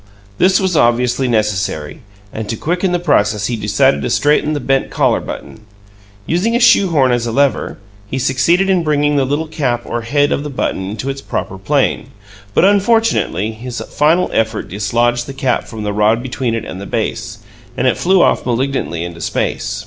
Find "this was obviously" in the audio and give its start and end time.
0.39-1.27